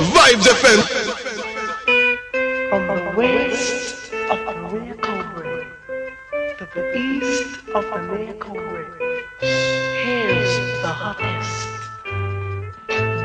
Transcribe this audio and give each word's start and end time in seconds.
Vibes 0.00 0.46
FM. 0.48 0.80
From 2.70 2.86
the 2.86 3.12
west 3.16 4.12
of 4.30 4.38
America 4.48 5.12
Way 5.36 5.66
to 6.56 6.64
the 6.74 6.96
east 6.96 7.68
of 7.74 7.84
America 7.84 8.50
Way, 8.50 8.86
here's 9.40 10.56
the 10.80 10.88
hottest 10.88 11.68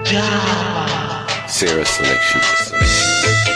Java. 0.03 1.47
Sarah 1.47 1.85
Selection. 1.85 3.54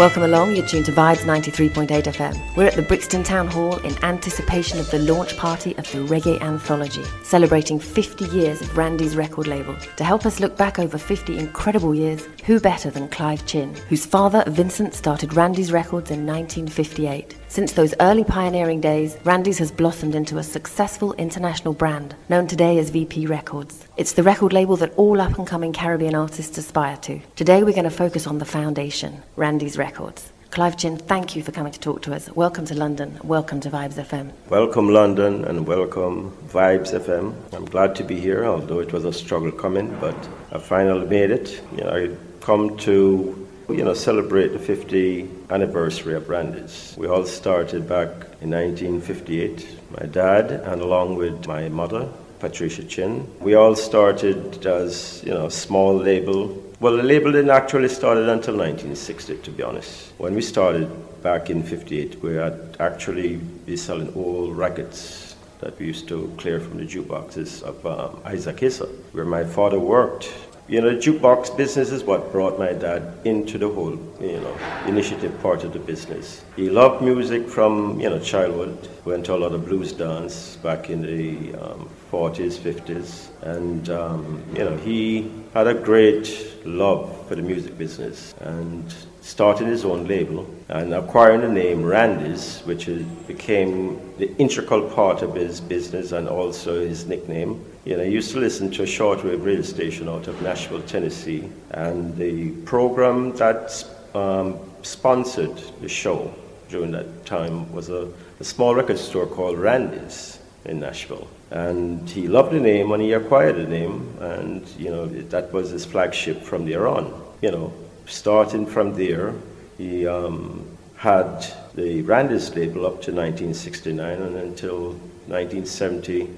Welcome 0.00 0.22
along, 0.22 0.56
you're 0.56 0.66
tuned 0.66 0.86
to 0.86 0.92
Vibes 0.92 1.26
93.8 1.26 1.88
FM. 1.88 2.56
We're 2.56 2.68
at 2.68 2.74
the 2.74 2.80
Brixton 2.80 3.22
Town 3.22 3.48
Hall 3.48 3.76
in 3.80 4.02
anticipation 4.02 4.78
of 4.78 4.90
the 4.90 4.98
launch 5.00 5.36
party 5.36 5.76
of 5.76 5.84
the 5.92 5.98
Reggae 5.98 6.40
Anthology, 6.40 7.04
celebrating 7.22 7.78
50 7.78 8.24
years 8.34 8.62
of 8.62 8.74
Randy's 8.78 9.14
record 9.14 9.46
label. 9.46 9.76
To 9.96 10.02
help 10.02 10.24
us 10.24 10.40
look 10.40 10.56
back 10.56 10.78
over 10.78 10.96
50 10.96 11.36
incredible 11.36 11.94
years, 11.94 12.26
who 12.46 12.58
better 12.60 12.90
than 12.90 13.10
Clive 13.10 13.44
Chin, 13.44 13.74
whose 13.90 14.06
father, 14.06 14.42
Vincent, 14.46 14.94
started 14.94 15.34
Randy's 15.34 15.70
Records 15.70 16.10
in 16.10 16.24
1958. 16.24 17.36
Since 17.48 17.72
those 17.72 17.94
early 18.00 18.24
pioneering 18.24 18.80
days, 18.80 19.18
Randy's 19.24 19.58
has 19.58 19.70
blossomed 19.70 20.14
into 20.14 20.38
a 20.38 20.42
successful 20.42 21.12
international 21.14 21.74
brand, 21.74 22.14
known 22.30 22.46
today 22.46 22.78
as 22.78 22.88
VP 22.88 23.26
Records. 23.26 23.86
It's 24.00 24.14
the 24.14 24.22
record 24.22 24.54
label 24.54 24.76
that 24.76 24.94
all 24.96 25.20
up 25.20 25.36
and 25.36 25.46
coming 25.46 25.74
Caribbean 25.74 26.14
artists 26.14 26.56
aspire 26.56 26.96
to. 27.02 27.20
Today 27.36 27.62
we're 27.62 27.74
going 27.74 27.84
to 27.84 27.90
focus 27.90 28.26
on 28.26 28.38
the 28.38 28.46
foundation, 28.46 29.22
Randy's 29.36 29.76
Records. 29.76 30.32
Clive 30.50 30.78
Chin, 30.78 30.96
thank 30.96 31.36
you 31.36 31.42
for 31.42 31.52
coming 31.52 31.70
to 31.70 31.78
talk 31.78 32.00
to 32.04 32.14
us. 32.14 32.30
Welcome 32.30 32.64
to 32.64 32.74
London. 32.74 33.20
Welcome 33.22 33.60
to 33.60 33.68
Vibes 33.68 34.02
FM. 34.02 34.32
Welcome, 34.48 34.88
London, 34.88 35.44
and 35.44 35.66
welcome, 35.66 36.34
Vibes 36.48 36.98
FM. 36.98 37.34
I'm 37.52 37.66
glad 37.66 37.94
to 37.96 38.02
be 38.02 38.18
here, 38.18 38.46
although 38.46 38.78
it 38.80 38.90
was 38.90 39.04
a 39.04 39.12
struggle 39.12 39.52
coming, 39.52 39.94
but 40.00 40.16
I 40.50 40.56
finally 40.56 41.06
made 41.06 41.30
it. 41.30 41.62
You 41.76 41.84
know, 41.84 41.90
I 41.90 42.08
come 42.42 42.78
to 42.78 43.48
you 43.68 43.84
know, 43.84 43.92
celebrate 43.92 44.54
the 44.54 44.58
50th 44.58 45.50
anniversary 45.50 46.14
of 46.14 46.30
Randy's. 46.30 46.94
We 46.96 47.06
all 47.06 47.26
started 47.26 47.86
back 47.86 48.08
in 48.40 48.50
1958. 48.50 49.78
My 49.90 50.06
dad, 50.06 50.52
and 50.52 50.80
along 50.80 51.16
with 51.16 51.46
my 51.46 51.68
mother, 51.68 52.08
Patricia 52.40 52.82
Chin. 52.84 53.30
We 53.40 53.54
all 53.54 53.76
started 53.76 54.66
as, 54.66 55.22
you 55.24 55.32
know, 55.32 55.46
a 55.46 55.50
small 55.50 55.96
label. 55.96 56.60
Well, 56.80 56.96
the 56.96 57.02
label 57.02 57.30
didn't 57.32 57.50
actually 57.50 57.88
start 57.88 58.16
until 58.16 58.56
1960, 58.56 59.36
to 59.36 59.50
be 59.50 59.62
honest. 59.62 60.12
When 60.18 60.34
we 60.34 60.42
started 60.42 60.88
back 61.22 61.50
in 61.50 61.62
58, 61.62 62.22
we 62.22 62.34
had 62.34 62.76
actually 62.80 63.36
be 63.36 63.76
selling 63.76 64.12
old 64.14 64.56
records 64.56 65.36
that 65.60 65.78
we 65.78 65.86
used 65.86 66.08
to 66.08 66.34
clear 66.38 66.58
from 66.58 66.78
the 66.78 66.86
jukeboxes 66.86 67.62
of 67.62 67.84
um, 67.86 68.20
Isaac 68.24 68.62
Issa, 68.62 68.86
where 69.12 69.26
my 69.26 69.44
father 69.44 69.78
worked 69.78 70.32
you 70.70 70.80
know, 70.80 70.90
the 70.90 70.96
jukebox 70.96 71.56
business 71.56 71.90
is 71.90 72.04
what 72.04 72.30
brought 72.30 72.56
my 72.56 72.72
dad 72.72 73.12
into 73.24 73.58
the 73.58 73.68
whole, 73.68 73.98
you 74.20 74.38
know, 74.38 74.56
initiative 74.86 75.36
part 75.42 75.64
of 75.64 75.72
the 75.72 75.80
business. 75.80 76.44
He 76.54 76.70
loved 76.70 77.02
music 77.02 77.48
from, 77.48 77.98
you 77.98 78.08
know, 78.08 78.20
childhood. 78.20 78.88
Went 79.04 79.26
to 79.26 79.34
a 79.34 79.38
lot 79.38 79.50
of 79.50 79.66
blues 79.66 79.92
dance 79.92 80.54
back 80.62 80.88
in 80.88 81.02
the 81.02 81.58
um, 81.60 81.90
40s, 82.10 82.58
50s. 82.58 83.28
And, 83.42 83.88
um, 83.90 84.42
you 84.52 84.64
know, 84.64 84.76
he 84.78 85.30
had 85.54 85.66
a 85.66 85.74
great 85.74 86.66
love 86.66 87.28
for 87.28 87.34
the 87.34 87.42
music 87.42 87.78
business 87.78 88.34
and 88.40 88.92
started 89.20 89.66
his 89.66 89.84
own 89.84 90.06
label 90.06 90.48
and 90.68 90.92
acquiring 90.94 91.40
the 91.42 91.48
name 91.48 91.84
Randy's, 91.84 92.60
which 92.60 92.88
became 93.26 94.00
the 94.18 94.34
integral 94.36 94.88
part 94.90 95.22
of 95.22 95.34
his 95.34 95.60
business 95.60 96.12
and 96.12 96.28
also 96.28 96.80
his 96.80 97.06
nickname. 97.06 97.64
You 97.84 97.96
know, 97.96 98.02
I 98.02 98.06
used 98.06 98.32
to 98.32 98.38
listen 98.38 98.70
to 98.72 98.82
a 98.82 98.86
shortwave 98.86 99.44
radio 99.44 99.62
station 99.62 100.08
out 100.08 100.26
of 100.28 100.40
Nashville, 100.42 100.82
Tennessee, 100.82 101.48
and 101.70 102.16
the 102.16 102.50
program 102.62 103.32
that 103.36 103.84
um, 104.14 104.58
sponsored 104.82 105.56
the 105.80 105.88
show 105.88 106.34
during 106.68 106.92
that 106.92 107.26
time 107.26 107.70
was 107.72 107.88
a, 107.88 108.08
a 108.38 108.44
small 108.44 108.74
record 108.74 108.98
store 108.98 109.26
called 109.26 109.58
Randy's 109.58 110.38
in 110.64 110.80
Nashville. 110.80 111.28
And 111.50 112.08
he 112.08 112.28
loved 112.28 112.52
the 112.52 112.60
name 112.60 112.92
and 112.92 113.02
he 113.02 113.12
acquired 113.12 113.56
the 113.56 113.66
name, 113.66 114.16
and 114.20 114.66
you 114.78 114.90
know 114.90 115.06
that 115.06 115.52
was 115.52 115.70
his 115.70 115.84
flagship 115.84 116.42
from 116.42 116.64
there 116.64 116.86
on. 116.86 117.12
You 117.42 117.50
know, 117.50 117.72
starting 118.06 118.66
from 118.66 118.94
there, 118.94 119.34
he 119.76 120.06
um, 120.06 120.66
had 120.96 121.44
the 121.74 122.02
Randy's 122.02 122.54
label 122.54 122.86
up 122.86 123.02
to 123.02 123.12
1969 123.12 124.22
and 124.22 124.36
until 124.36 124.92
1970 125.26 126.28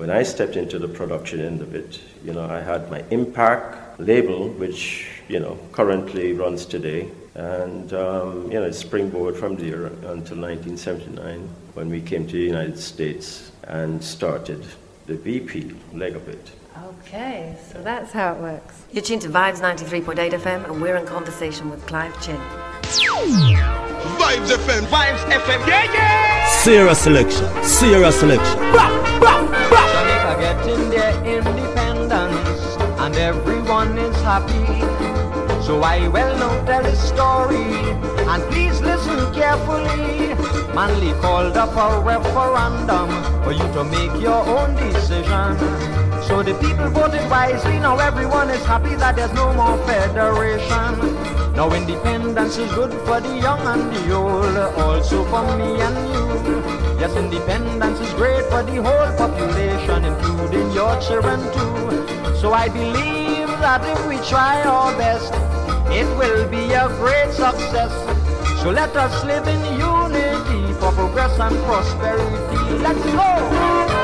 when 0.00 0.08
I 0.08 0.22
stepped 0.22 0.56
into 0.56 0.78
the 0.78 0.88
production 0.88 1.42
end 1.42 1.60
of 1.60 1.74
it. 1.74 2.00
You 2.24 2.32
know, 2.32 2.46
I 2.46 2.60
had 2.60 2.90
my 2.90 3.04
Impact 3.10 4.00
label, 4.00 4.48
which, 4.48 5.19
you 5.30 5.38
know, 5.38 5.56
currently 5.72 6.32
runs 6.32 6.66
today. 6.66 7.08
And, 7.34 7.92
um, 7.92 8.50
you 8.50 8.58
know, 8.58 8.66
it's 8.66 8.78
springboard 8.78 9.36
from 9.36 9.56
there 9.56 9.86
until 9.86 10.36
1979 10.36 11.48
when 11.74 11.88
we 11.88 12.00
came 12.00 12.26
to 12.26 12.32
the 12.32 12.42
United 12.42 12.78
States 12.78 13.52
and 13.64 14.02
started 14.02 14.66
the 15.06 15.14
VP 15.14 15.72
leg 15.94 16.16
of 16.16 16.28
it. 16.28 16.50
Okay, 16.84 17.56
so 17.72 17.80
that's 17.82 18.12
how 18.12 18.34
it 18.34 18.40
works. 18.40 18.82
You're 18.92 19.02
tuned 19.02 19.22
to 19.22 19.28
Vibes 19.28 19.60
93.8 19.60 20.32
FM, 20.32 20.64
and 20.64 20.82
we're 20.82 20.96
in 20.96 21.06
conversation 21.06 21.70
with 21.70 21.86
Clive 21.86 22.14
Chin. 22.22 22.36
Vibes 24.18 24.50
FM. 24.50 24.82
Vibes 24.86 25.22
FM. 25.30 25.66
Yeah, 25.66 25.92
yeah. 25.92 26.46
Sierra 26.62 26.94
selection. 26.94 27.46
Sierra 27.62 28.10
selection. 28.12 28.58
Jamaica 28.58 30.36
getting 30.40 30.90
their 30.90 31.14
independence, 31.24 32.76
and 33.00 33.14
everyone 33.16 33.98
is 33.98 34.16
happy. 34.22 35.19
So 35.62 35.82
I 35.82 36.08
will 36.08 36.36
now 36.36 36.64
tell 36.64 36.84
a 36.84 36.96
story, 36.96 37.62
and 38.30 38.42
please 38.50 38.80
listen 38.80 39.32
carefully. 39.32 40.34
Manley 40.74 41.12
called 41.20 41.56
up 41.56 41.76
a 41.76 42.00
referendum 42.00 43.08
for 43.44 43.52
you 43.52 43.66
to 43.74 43.84
make 43.84 44.20
your 44.20 44.42
own 44.46 44.74
decision. 44.76 45.58
So 46.26 46.42
the 46.42 46.54
people 46.60 46.88
voted 46.90 47.28
wisely, 47.30 47.78
now 47.78 47.98
everyone 47.98 48.50
is 48.50 48.64
happy 48.64 48.94
that 48.96 49.16
there's 49.16 49.32
no 49.32 49.52
more 49.52 49.76
federation. 49.86 50.90
Now 51.54 51.72
independence 51.72 52.56
is 52.56 52.72
good 52.72 52.92
for 53.06 53.20
the 53.20 53.36
young 53.38 53.60
and 53.66 53.94
the 53.94 54.14
old, 54.14 54.56
also 54.78 55.24
for 55.24 55.44
me 55.56 55.80
and 55.80 55.96
you. 56.12 56.60
Yes, 57.00 57.14
independence 57.16 58.00
is 58.00 58.12
great 58.14 58.44
for 58.46 58.62
the 58.62 58.82
whole 58.82 59.12
population, 59.16 60.04
including 60.04 60.70
your 60.72 61.00
children 61.00 61.40
too. 61.52 62.36
So 62.36 62.52
I 62.52 62.68
believe 62.68 63.19
that 63.60 63.84
if 63.84 64.06
we 64.06 64.16
try 64.28 64.62
our 64.62 64.96
best, 64.96 65.32
it 65.92 66.06
will 66.16 66.48
be 66.48 66.72
a 66.72 66.88
great 66.96 67.30
success. 67.32 67.92
So 68.62 68.70
let 68.70 68.96
us 68.96 69.24
live 69.24 69.46
in 69.46 69.60
unity 69.78 70.72
for 70.80 70.92
progress 70.92 71.38
and 71.38 71.56
prosperity. 71.64 72.82
Let's 72.82 73.04
go! 73.04 74.00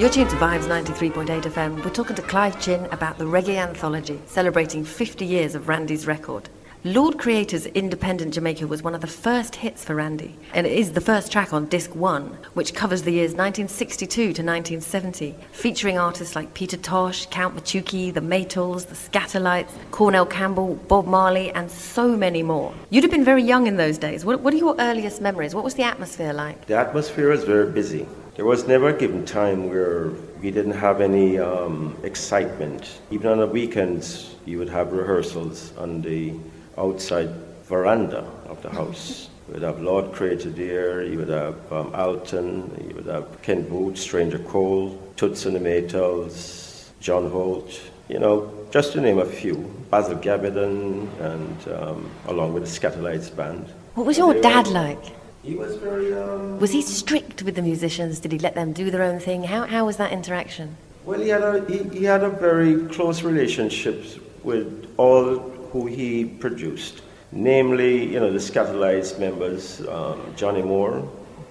You're 0.00 0.08
tuned 0.08 0.30
to 0.30 0.36
Vibes 0.36 0.66
93.8 0.66 1.42
FM. 1.42 1.84
We're 1.84 1.90
talking 1.90 2.16
to 2.16 2.22
Clive 2.22 2.58
Chin 2.58 2.86
about 2.86 3.18
the 3.18 3.24
Reggae 3.24 3.56
Anthology, 3.56 4.18
celebrating 4.24 4.82
50 4.82 5.26
years 5.26 5.54
of 5.54 5.68
Randy's 5.68 6.06
record. 6.06 6.48
Lord 6.84 7.18
Creator's 7.18 7.66
Independent 7.66 8.32
Jamaica 8.32 8.66
was 8.66 8.82
one 8.82 8.94
of 8.94 9.02
the 9.02 9.06
first 9.06 9.56
hits 9.56 9.84
for 9.84 9.94
Randy, 9.94 10.34
and 10.54 10.66
it 10.66 10.72
is 10.72 10.92
the 10.92 11.00
first 11.02 11.30
track 11.30 11.52
on 11.52 11.66
disc 11.66 11.94
one, 11.94 12.38
which 12.54 12.72
covers 12.72 13.02
the 13.02 13.10
years 13.10 13.32
1962 13.32 14.08
to 14.08 14.24
1970, 14.24 15.34
featuring 15.52 15.98
artists 15.98 16.34
like 16.34 16.54
Peter 16.54 16.78
Tosh, 16.78 17.26
Count 17.26 17.54
Machuki, 17.54 18.14
the 18.14 18.22
Maytals, 18.22 18.86
the 18.86 18.94
Skatalites, 18.94 19.68
Cornell 19.90 20.24
Campbell, 20.24 20.76
Bob 20.88 21.06
Marley, 21.06 21.50
and 21.50 21.70
so 21.70 22.16
many 22.16 22.42
more. 22.42 22.72
You'd 22.88 23.04
have 23.04 23.10
been 23.10 23.26
very 23.26 23.42
young 23.42 23.66
in 23.66 23.76
those 23.76 23.98
days. 23.98 24.24
What, 24.24 24.40
what 24.40 24.54
are 24.54 24.56
your 24.56 24.74
earliest 24.78 25.20
memories? 25.20 25.54
What 25.54 25.64
was 25.64 25.74
the 25.74 25.82
atmosphere 25.82 26.32
like? 26.32 26.64
The 26.64 26.78
atmosphere 26.78 27.28
was 27.28 27.44
very 27.44 27.70
busy. 27.70 28.08
There 28.36 28.46
was 28.46 28.66
never 28.66 28.88
a 28.88 28.98
given 28.98 29.26
time 29.26 29.68
where 29.68 30.12
we 30.40 30.50
didn't 30.50 30.72
have 30.72 31.02
any 31.02 31.38
um, 31.38 31.94
excitement. 32.04 33.00
Even 33.10 33.32
on 33.32 33.38
the 33.40 33.46
weekends, 33.46 34.34
you 34.46 34.58
would 34.58 34.70
have 34.70 34.94
rehearsals 34.94 35.76
on 35.76 36.00
the 36.00 36.32
outside 36.80 37.30
veranda 37.64 38.24
of 38.48 38.60
the 38.62 38.70
house. 38.70 39.28
You 39.48 39.54
would 39.54 39.62
have 39.62 39.80
Lord 39.80 40.12
Creator 40.12 40.50
there, 40.50 41.02
you 41.02 41.18
would 41.18 41.28
have 41.28 41.72
um, 41.72 41.94
Alton, 41.94 42.70
you 42.88 42.94
would 42.96 43.06
have 43.06 43.42
Ken 43.42 43.64
Boothe, 43.64 43.98
Stranger 43.98 44.38
Cole, 44.38 44.98
Toots 45.16 45.46
and 45.46 45.54
the 45.54 45.60
Maytals, 45.60 46.88
John 47.00 47.30
Holt, 47.30 47.80
you 48.08 48.18
know, 48.18 48.52
just 48.70 48.92
to 48.92 49.00
name 49.00 49.18
a 49.18 49.24
few. 49.24 49.56
Basil 49.90 50.16
Gabbidon, 50.16 51.08
and 51.20 51.68
um, 51.72 52.10
along 52.26 52.54
with 52.54 52.64
the 52.64 52.70
Skatalites 52.70 53.34
Band. 53.34 53.66
What 53.94 54.06
was 54.06 54.16
your 54.16 54.40
dad 54.40 54.68
like? 54.68 55.02
He 55.42 55.56
was 55.56 55.76
very. 55.76 56.14
Um, 56.14 56.60
Was 56.60 56.70
he 56.70 56.82
strict 56.82 57.42
with 57.42 57.56
the 57.56 57.62
musicians? 57.62 58.20
Did 58.20 58.32
he 58.32 58.38
let 58.38 58.54
them 58.54 58.72
do 58.72 58.90
their 58.90 59.02
own 59.02 59.18
thing? 59.18 59.42
How, 59.42 59.66
how 59.66 59.86
was 59.86 59.96
that 59.96 60.12
interaction? 60.12 60.76
Well, 61.04 61.18
he 61.18 61.28
had 61.28 61.42
a 61.42 61.64
he, 61.66 61.78
he 61.98 62.04
had 62.04 62.22
a 62.22 62.30
very 62.30 62.86
close 62.88 63.22
relationship 63.22 64.04
with 64.44 64.94
all 64.96 65.49
who 65.72 65.86
he 65.86 66.24
produced. 66.24 67.02
namely, 67.32 68.04
you 68.12 68.18
know, 68.18 68.32
the 68.32 68.38
Skatalites 68.38 69.16
members, 69.18 69.86
um, 69.86 70.20
Johnny 70.34 70.62
Moore, 70.62 71.08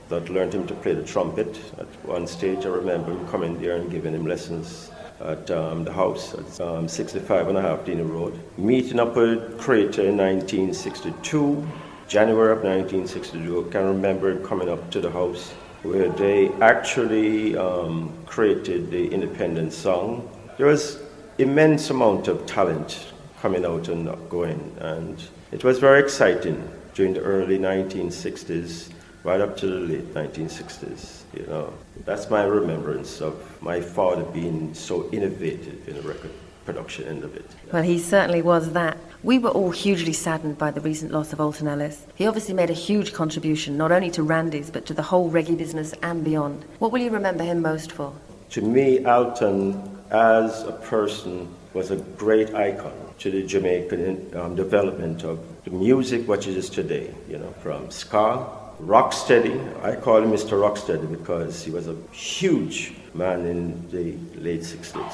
that 0.10 0.30
learned 0.30 0.54
him 0.54 0.68
to 0.68 0.74
play 0.74 0.94
the 0.94 1.04
trumpet. 1.04 1.58
At 1.78 1.88
one 2.06 2.28
stage, 2.28 2.66
I 2.66 2.70
remember 2.70 3.12
him 3.12 3.26
coming 3.28 3.62
there 3.62 3.78
and 3.78 3.90
giving 3.90 4.14
him 4.14 4.26
lessons 4.26 4.92
at 5.22 5.50
um, 5.52 5.84
the 5.84 5.94
house 5.94 6.34
at 6.34 6.62
um, 6.62 6.88
65 6.88 7.48
and 7.48 7.58
a 7.58 7.62
half 7.62 7.86
Dina 7.86 8.04
Road. 8.04 8.40
Meeting 8.58 9.00
up 9.00 9.16
with 9.16 9.58
Creator 9.58 10.04
in 10.08 10.18
1962, 10.18 11.68
January 12.08 12.52
of 12.52 12.64
1962, 12.64 13.68
I 13.68 13.72
can 13.72 13.86
remember 13.86 14.38
coming 14.46 14.70
up 14.70 14.90
to 14.92 15.00
the 15.00 15.12
house 15.12 15.52
where 15.84 16.10
they 16.10 16.50
actually 16.62 17.56
um, 17.56 18.12
created 18.26 18.92
the 18.92 19.08
independent 19.14 19.72
song. 19.72 20.30
There 20.58 20.68
was 20.68 21.00
immense 21.38 21.90
amount 21.90 22.28
of 22.28 22.46
talent 22.46 23.14
coming 23.42 23.66
out 23.66 23.88
and 23.88 24.08
going, 24.30 24.76
and 24.80 25.24
it 25.52 25.64
was 25.64 25.80
very 25.80 26.00
exciting 26.00 26.70
during 26.94 27.14
the 27.14 27.22
early 27.22 27.58
1960s, 27.58 28.92
right 29.24 29.40
up 29.40 29.56
to 29.58 29.68
the 29.68 29.80
late 29.80 30.14
1960s. 30.14 31.24
You 31.34 31.46
know, 31.48 31.74
that's 32.06 32.30
my 32.30 32.44
remembrance 32.44 33.22
of 33.22 33.36
my 33.62 33.80
father 33.80 34.24
being 34.24 34.74
so 34.74 35.10
innovative 35.12 35.88
in 35.88 35.96
the 35.96 36.02
record 36.02 36.32
production 36.66 37.06
end 37.06 37.24
of 37.24 37.36
it. 37.36 37.46
Well, 37.72 37.82
he 37.82 37.98
certainly 37.98 38.42
was 38.42 38.74
that. 38.74 38.98
We 39.24 39.40
were 39.40 39.50
all 39.50 39.72
hugely 39.72 40.14
saddened 40.14 40.58
by 40.58 40.72
the 40.72 40.82
recent 40.82 41.12
loss 41.12 41.34
of 41.34 41.42
Alton 41.42 41.68
Ellis. 41.68 42.06
He 42.16 42.28
obviously 42.28 42.54
made 42.54 42.70
a 42.70 42.74
huge 42.74 43.12
contribution, 43.12 43.76
not 43.76 43.92
only 43.92 44.12
to 44.12 44.22
Randy's, 44.22 44.70
but 44.70 44.86
to 44.86 44.94
the 44.94 45.02
whole 45.02 45.32
reggae 45.32 45.58
business 45.58 45.94
and 46.04 46.24
beyond. 46.24 46.66
What 46.78 46.92
will 46.92 47.00
you 47.00 47.10
remember 47.10 47.44
him 47.44 47.62
most 47.62 47.92
for? 47.92 48.14
To 48.52 48.62
me, 48.62 49.04
Alton, 49.06 49.98
as 50.12 50.64
a 50.64 50.74
person, 50.74 51.54
was 51.74 51.90
a 51.92 51.98
great 51.98 52.54
icon 52.54 53.09
to 53.20 53.30
the 53.30 53.44
Jamaican 53.44 54.32
um, 54.36 54.56
development 54.56 55.24
of 55.24 55.40
the 55.66 55.72
music, 55.72 56.28
what 56.28 56.48
it 56.48 56.56
is 56.56 56.70
today, 56.70 57.14
you 57.30 57.38
know, 57.38 57.52
from 57.62 57.92
ska, 57.92 58.48
rocksteady. 58.82 59.58
I 59.84 59.96
call 59.98 60.24
him 60.24 60.32
Mr. 60.32 60.52
Rocksteady 60.52 61.10
because 61.10 61.64
he 61.64 61.70
was 61.70 61.88
a 61.88 61.96
huge 62.12 62.94
man 63.14 63.46
in 63.46 63.90
the 63.92 64.16
late 64.40 64.62
60s. 64.62 65.14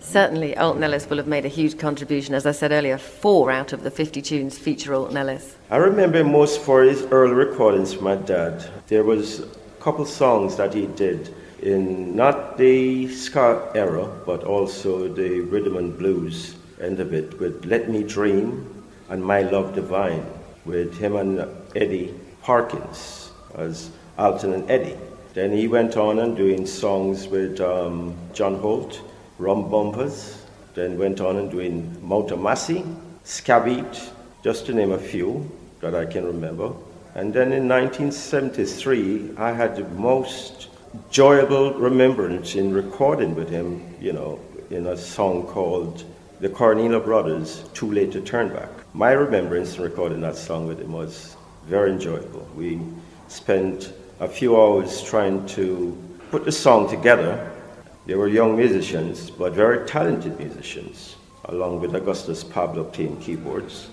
Certainly, 0.00 0.56
Alton 0.56 0.82
Ellis 0.82 1.10
will 1.10 1.18
have 1.18 1.26
made 1.26 1.44
a 1.44 1.48
huge 1.48 1.76
contribution. 1.76 2.34
As 2.34 2.46
I 2.46 2.52
said 2.52 2.72
earlier, 2.72 2.96
four 2.96 3.50
out 3.50 3.74
of 3.74 3.82
the 3.82 3.90
50 3.90 4.22
tunes 4.22 4.56
feature 4.56 4.94
Alton 4.94 5.18
Ellis. 5.18 5.56
I 5.70 5.76
remember 5.76 6.24
most 6.24 6.60
for 6.60 6.82
his 6.82 7.02
early 7.10 7.34
recordings 7.34 7.92
with 7.92 8.02
my 8.02 8.14
dad. 8.14 8.64
There 8.86 9.04
was 9.04 9.40
a 9.40 9.46
couple 9.80 10.06
songs 10.06 10.56
that 10.56 10.72
he 10.72 10.86
did 10.86 11.34
in 11.60 12.16
not 12.16 12.56
the 12.56 13.08
ska 13.08 13.70
era, 13.74 14.08
but 14.24 14.44
also 14.44 15.08
the 15.08 15.40
rhythm 15.40 15.76
and 15.76 15.98
blues 15.98 16.54
end 16.80 17.00
of 17.00 17.12
it 17.12 17.38
with 17.38 17.64
Let 17.64 17.90
Me 17.90 18.02
Dream 18.02 18.84
and 19.08 19.24
My 19.24 19.42
Love 19.42 19.74
Divine 19.74 20.24
with 20.64 20.96
him 20.98 21.16
and 21.16 21.46
Eddie 21.74 22.14
Perkins 22.42 23.30
as 23.56 23.90
Alton 24.18 24.52
and 24.52 24.70
Eddie. 24.70 24.96
Then 25.34 25.52
he 25.52 25.68
went 25.68 25.96
on 25.96 26.18
and 26.18 26.36
doing 26.36 26.66
songs 26.66 27.28
with 27.28 27.60
um, 27.60 28.16
John 28.32 28.56
Holt, 28.56 29.00
Rum 29.38 29.70
Bumpers, 29.70 30.44
then 30.74 30.98
went 30.98 31.20
on 31.20 31.36
and 31.36 31.50
doing 31.50 31.96
Motomasi, 32.02 32.84
Scabbit, 33.24 34.10
just 34.42 34.66
to 34.66 34.74
name 34.74 34.92
a 34.92 34.98
few 34.98 35.50
that 35.80 35.94
I 35.94 36.06
can 36.06 36.24
remember. 36.24 36.72
And 37.14 37.32
then 37.32 37.52
in 37.52 37.68
1973, 37.68 39.36
I 39.36 39.52
had 39.52 39.76
the 39.76 39.84
most 39.90 40.68
enjoyable 40.94 41.74
remembrance 41.74 42.54
in 42.54 42.72
recording 42.72 43.34
with 43.34 43.48
him, 43.48 43.94
you 44.00 44.12
know, 44.12 44.40
in 44.70 44.86
a 44.86 44.96
song 44.96 45.46
called 45.46 46.04
The 46.40 46.48
Cornelius 46.48 47.04
Brothers, 47.04 47.64
Too 47.74 47.90
Late 47.90 48.12
to 48.12 48.20
Turn 48.20 48.50
Back. 48.50 48.68
My 48.94 49.10
remembrance 49.10 49.76
in 49.76 49.82
recording 49.82 50.20
that 50.20 50.36
song 50.36 50.68
with 50.68 50.80
him 50.80 50.92
was 50.92 51.36
very 51.66 51.90
enjoyable. 51.90 52.46
We 52.54 52.80
spent 53.26 53.92
a 54.20 54.28
few 54.28 54.56
hours 54.56 55.02
trying 55.02 55.44
to 55.58 55.98
put 56.30 56.44
the 56.44 56.52
song 56.52 56.88
together. 56.88 57.50
They 58.06 58.14
were 58.14 58.28
young 58.28 58.56
musicians, 58.56 59.30
but 59.30 59.52
very 59.52 59.84
talented 59.88 60.38
musicians, 60.38 61.16
along 61.46 61.80
with 61.80 61.96
Augustus 61.96 62.44
Pablo 62.44 62.84
playing 62.84 63.20
keyboards. 63.20 63.88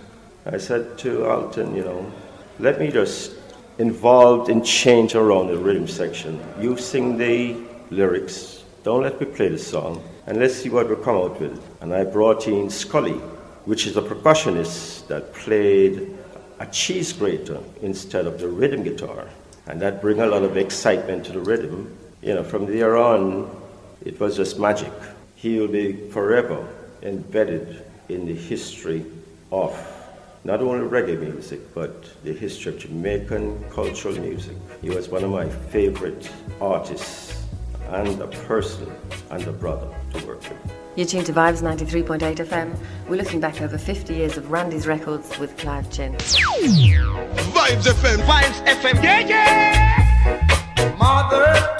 I 0.45 0.59
said 0.59 0.99
to 0.99 1.25
Alton, 1.25 1.75
you 1.75 1.83
know, 1.83 2.11
let 2.59 2.79
me 2.79 2.91
just 2.91 3.31
involved 3.79 4.51
in 4.51 4.63
change 4.63 5.15
around 5.15 5.47
the 5.47 5.57
rhythm 5.57 5.87
section. 5.87 6.39
You 6.61 6.77
sing 6.77 7.17
the 7.17 7.55
lyrics, 7.89 8.63
don't 8.83 9.01
let 9.01 9.19
me 9.19 9.25
play 9.25 9.47
the 9.47 9.57
song, 9.57 10.03
and 10.27 10.39
let's 10.39 10.55
see 10.55 10.69
what 10.69 10.89
we 10.89 10.95
come 11.03 11.15
out 11.15 11.39
with. 11.39 11.63
And 11.81 11.93
I 11.93 12.03
brought 12.03 12.47
in 12.47 12.69
Scully, 12.69 13.19
which 13.65 13.85
is 13.85 13.95
a 13.95 14.01
percussionist 14.01 15.07
that 15.07 15.33
played 15.33 16.17
a 16.59 16.65
cheese 16.67 17.13
grater 17.13 17.59
instead 17.81 18.25
of 18.25 18.39
the 18.39 18.47
rhythm 18.47 18.83
guitar. 18.83 19.27
And 19.67 19.81
that 19.81 20.01
bring 20.01 20.19
a 20.19 20.25
lot 20.25 20.43
of 20.43 20.57
excitement 20.57 21.25
to 21.25 21.33
the 21.33 21.39
rhythm. 21.39 21.95
You 22.21 22.35
know, 22.35 22.43
from 22.43 22.65
there 22.65 22.97
on, 22.97 23.49
it 24.03 24.19
was 24.19 24.35
just 24.35 24.59
magic. 24.59 24.91
He 25.35 25.59
will 25.59 25.67
be 25.67 26.09
forever 26.09 26.67
embedded 27.03 27.85
in 28.09 28.25
the 28.25 28.35
history 28.35 29.05
of 29.51 29.73
not 30.43 30.61
only 30.61 30.87
reggae 30.87 31.19
music, 31.19 31.73
but 31.73 32.23
the 32.23 32.33
history 32.33 32.73
of 32.73 32.79
Jamaican 32.79 33.63
cultural 33.71 34.15
music. 34.19 34.55
He 34.81 34.89
was 34.89 35.09
one 35.09 35.23
of 35.23 35.31
my 35.31 35.49
favorite 35.49 36.31
artists 36.61 37.44
and 37.95 38.21
a 38.21 38.27
person 38.27 38.91
and 39.31 39.47
a 39.47 39.53
brother 39.53 39.87
to 40.13 40.27
work 40.27 40.41
with. 40.41 40.73
You're 40.95 41.07
tuned 41.07 41.25
to 41.27 41.33
Vibes 41.33 41.61
93.8 41.61 42.19
FM. 42.37 42.77
We're 43.07 43.17
looking 43.17 43.39
back 43.39 43.61
over 43.61 43.77
50 43.77 44.13
years 44.13 44.37
of 44.37 44.51
Randy's 44.51 44.87
records 44.87 45.37
with 45.39 45.57
Clive 45.57 45.89
Chin. 45.91 46.13
Vibes 46.13 47.85
FM. 47.87 48.17
Vibes 48.25 48.65
FM. 48.65 49.03
Yeah, 49.03 49.19
yeah. 49.19 50.95
Mother 50.97 51.74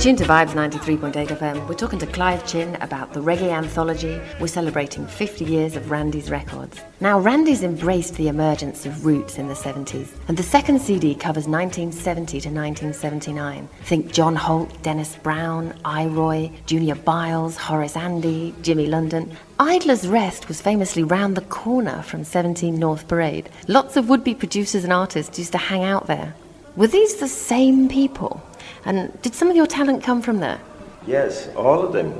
tuned 0.00 0.16
to 0.16 0.24
Vibes 0.24 0.52
93.8 0.52 1.26
FM. 1.26 1.68
We're 1.68 1.74
talking 1.74 1.98
to 1.98 2.06
Clive 2.06 2.46
Chin 2.46 2.74
about 2.76 3.12
the 3.12 3.20
reggae 3.20 3.50
anthology. 3.50 4.18
We're 4.40 4.46
celebrating 4.46 5.06
50 5.06 5.44
years 5.44 5.76
of 5.76 5.90
Randy's 5.90 6.30
records. 6.30 6.80
Now, 7.00 7.20
Randy's 7.20 7.62
embraced 7.62 8.14
the 8.14 8.28
emergence 8.28 8.86
of 8.86 9.04
roots 9.04 9.36
in 9.36 9.46
the 9.46 9.54
70s, 9.54 10.08
and 10.26 10.38
the 10.38 10.42
second 10.42 10.80
CD 10.80 11.14
covers 11.14 11.46
1970 11.46 12.40
to 12.40 12.48
1979. 12.48 13.68
Think 13.82 14.10
John 14.10 14.34
Holt, 14.36 14.82
Dennis 14.82 15.16
Brown, 15.16 15.74
I-Roy, 15.84 16.50
Junior 16.64 16.94
Byles, 16.94 17.58
Horace 17.58 17.94
Andy, 17.94 18.54
Jimmy 18.62 18.86
London. 18.86 19.36
Idler's 19.58 20.08
Rest 20.08 20.48
was 20.48 20.62
famously 20.62 21.02
round 21.02 21.36
the 21.36 21.42
corner 21.42 22.00
from 22.00 22.24
17 22.24 22.74
North 22.74 23.06
Parade. 23.06 23.50
Lots 23.68 23.98
of 23.98 24.08
would 24.08 24.24
be 24.24 24.34
producers 24.34 24.84
and 24.84 24.94
artists 24.94 25.38
used 25.38 25.52
to 25.52 25.58
hang 25.58 25.84
out 25.84 26.06
there. 26.06 26.34
Were 26.74 26.86
these 26.86 27.16
the 27.16 27.28
same 27.28 27.86
people? 27.86 28.42
And 28.84 29.20
did 29.22 29.34
some 29.34 29.50
of 29.50 29.56
your 29.56 29.66
talent 29.66 30.02
come 30.02 30.22
from 30.22 30.40
there? 30.40 30.60
Yes, 31.06 31.48
all 31.56 31.82
of 31.82 31.92
them. 31.92 32.14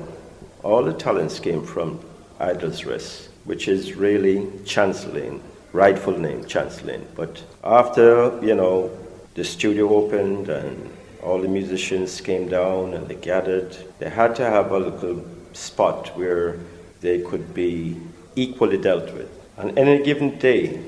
All 0.63 0.83
the 0.83 0.93
talents 0.93 1.39
came 1.39 1.65
from 1.65 2.01
Idler's 2.39 2.85
Rest, 2.85 3.29
which 3.45 3.69
is 3.69 3.95
really 3.95 4.49
Chance 4.65 5.07
Lane, 5.07 5.43
rightful 5.73 6.19
name, 6.19 6.45
Chance 6.45 6.83
Lane. 6.83 7.07
But 7.15 7.43
after, 7.65 8.39
you 8.43 8.55
know, 8.55 8.91
the 9.35 9.45
studio 9.45 9.95
opened 9.95 10.49
and 10.49 10.91
all 11.23 11.41
the 11.41 11.49
musicians 11.49 12.21
came 12.21 12.49
down 12.49 12.95
and 12.95 13.07
they 13.09 13.15
gathered, 13.15 13.77
they 13.99 14.09
had 14.09 14.35
to 14.37 14.45
have 14.45 14.73
a 14.73 14.79
little 14.79 15.25
spot 15.53 16.17
where 16.17 16.59
they 17.01 17.21
could 17.21 17.55
be 17.55 18.01
equally 18.37 18.79
dealt 18.79 19.13
with. 19.15 19.29
On 19.59 19.77
any 19.77 20.03
given 20.03 20.39
day, 20.39 20.83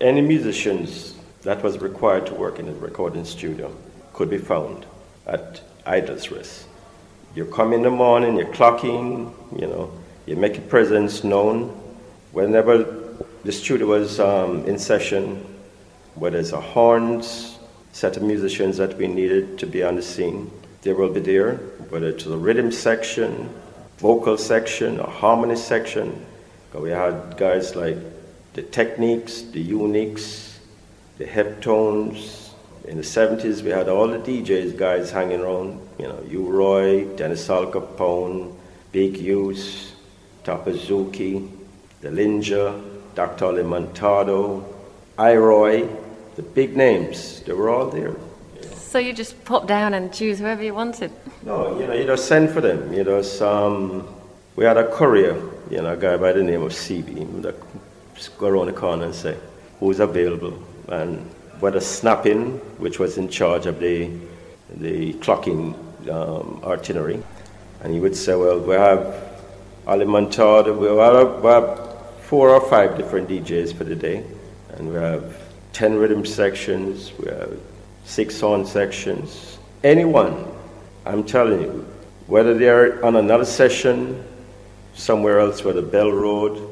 any 0.00 0.20
musicians 0.20 1.14
that 1.42 1.62
was 1.62 1.78
required 1.78 2.26
to 2.26 2.34
work 2.34 2.58
in 2.58 2.68
a 2.68 2.72
recording 2.72 3.24
studio 3.24 3.74
could 4.12 4.28
be 4.28 4.38
found 4.38 4.86
at 5.26 5.62
Idler's 5.86 6.30
Rest. 6.30 6.66
You 7.34 7.44
come 7.46 7.72
in 7.72 7.82
the 7.82 7.90
morning, 7.90 8.36
you 8.36 8.46
clock 8.46 8.84
in, 8.84 9.32
you 9.56 9.66
know, 9.66 9.92
you 10.26 10.36
make 10.36 10.56
your 10.56 10.66
presence 10.66 11.24
known, 11.24 11.68
whenever 12.32 12.84
the 13.44 13.52
studio 13.52 13.86
was 13.86 14.20
um, 14.20 14.64
in 14.66 14.78
session, 14.78 15.44
whether 16.14 16.38
it's 16.38 16.52
a 16.52 16.60
horns 16.60 17.58
set 17.92 18.16
of 18.16 18.22
musicians 18.22 18.76
that 18.76 18.96
we 18.96 19.06
needed 19.06 19.58
to 19.58 19.66
be 19.66 19.82
on 19.82 19.96
the 19.96 20.02
scene, 20.02 20.50
they 20.82 20.92
will 20.92 21.12
be 21.12 21.20
there, 21.20 21.56
whether 21.90 22.08
it's 22.08 22.24
the 22.24 22.36
rhythm 22.36 22.70
section, 22.70 23.52
vocal 23.98 24.36
section, 24.36 25.00
or 25.00 25.08
harmony 25.08 25.56
section. 25.56 26.24
We 26.72 26.90
had 26.90 27.36
guys 27.36 27.74
like 27.74 27.98
the 28.54 28.62
techniques, 28.62 29.42
the 29.42 29.64
Uniques, 29.64 30.58
the 31.18 31.24
Heptones. 31.24 32.39
In 32.90 32.96
the 32.96 33.04
70s, 33.04 33.62
we 33.62 33.70
had 33.70 33.88
all 33.88 34.08
the 34.08 34.18
DJs 34.18 34.76
guys 34.76 35.12
hanging 35.12 35.42
around, 35.42 35.80
you 35.96 36.08
know, 36.08 36.20
U-Roy, 36.28 37.04
Dennis 37.14 37.46
Alcapone, 37.48 38.52
Big 38.90 39.16
Youth, 39.16 39.94
Tapazuki, 40.42 41.48
the 42.00 42.08
Linja, 42.08 42.82
Dr. 43.14 43.44
Alimantado, 43.44 44.64
I-Roy, 45.16 45.88
the 46.34 46.42
big 46.42 46.76
names, 46.76 47.42
they 47.42 47.52
were 47.52 47.70
all 47.70 47.86
there. 47.90 48.16
So 48.74 48.98
you 48.98 49.12
just 49.12 49.44
pop 49.44 49.68
down 49.68 49.94
and 49.94 50.12
choose 50.12 50.40
whoever 50.40 50.64
you 50.64 50.74
wanted? 50.74 51.12
No, 51.44 51.78
you 51.78 51.86
know, 51.86 51.94
you 51.94 52.06
just 52.06 52.26
send 52.26 52.50
for 52.50 52.60
them. 52.60 52.92
You 52.92 53.04
know, 53.04 53.22
some, 53.22 54.00
um, 54.00 54.14
we 54.56 54.64
had 54.64 54.76
a 54.76 54.90
courier, 54.90 55.36
you 55.70 55.80
know, 55.80 55.92
a 55.92 55.96
guy 55.96 56.16
by 56.16 56.32
the 56.32 56.42
name 56.42 56.62
of 56.62 56.72
CB, 56.72 57.42
that 57.42 57.54
go 58.36 58.48
around 58.48 58.66
the 58.66 58.72
corner 58.72 59.04
and 59.04 59.14
say, 59.14 59.36
who's 59.78 60.00
available? 60.00 60.60
And 60.88 61.30
whether 61.60 61.80
Snapping, 61.80 62.58
which 62.78 62.98
was 62.98 63.18
in 63.18 63.28
charge 63.28 63.66
of 63.66 63.78
the, 63.80 64.10
the 64.76 65.12
clocking 65.14 65.74
um, 66.10 66.62
itinerary, 66.64 67.22
and 67.82 67.92
he 67.92 68.00
would 68.00 68.16
say, 68.16 68.34
well, 68.34 68.58
we 68.58 68.74
have 68.74 69.38
Alimantado, 69.86 70.76
we 70.76 70.86
have, 70.88 71.42
we 71.42 71.48
have 71.48 72.22
four 72.22 72.50
or 72.50 72.68
five 72.68 72.96
different 72.96 73.28
DJs 73.28 73.74
for 73.74 73.84
the 73.84 73.94
day, 73.94 74.24
and 74.70 74.88
we 74.88 74.94
have 74.94 75.36
10 75.72 75.96
rhythm 75.96 76.24
sections, 76.24 77.12
we 77.18 77.28
have 77.28 77.58
six 78.04 78.40
horn 78.40 78.66
sections. 78.66 79.58
Anyone, 79.84 80.46
I'm 81.04 81.24
telling 81.24 81.62
you, 81.62 81.86
whether 82.26 82.54
they're 82.54 83.04
on 83.04 83.16
another 83.16 83.44
session 83.44 84.24
somewhere 84.94 85.40
else, 85.40 85.64
whether 85.64 85.82
Bell 85.82 86.10
Road, 86.10 86.68